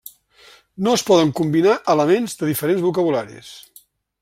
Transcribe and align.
No 0.87 0.93
es 0.99 1.03
poden 1.09 1.33
combinar 1.41 1.77
elements 1.95 2.35
de 2.41 2.51
diferents 2.53 2.83
vocabularis. 2.89 3.53